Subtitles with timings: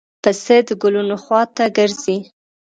[0.23, 2.17] پسه د ګلونو خوا ته ګرځي.